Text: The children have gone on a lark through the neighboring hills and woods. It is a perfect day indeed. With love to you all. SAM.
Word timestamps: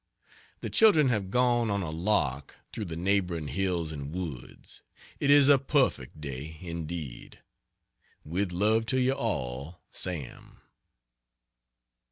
The 0.61 0.71
children 0.71 1.09
have 1.09 1.29
gone 1.29 1.69
on 1.69 1.83
a 1.83 1.91
lark 1.91 2.55
through 2.73 2.85
the 2.85 2.95
neighboring 2.95 3.49
hills 3.49 3.91
and 3.91 4.11
woods. 4.11 4.81
It 5.19 5.29
is 5.29 5.47
a 5.47 5.59
perfect 5.59 6.19
day 6.19 6.57
indeed. 6.59 7.37
With 8.25 8.51
love 8.51 8.87
to 8.87 8.99
you 8.99 9.13
all. 9.13 9.83
SAM. 9.91 10.59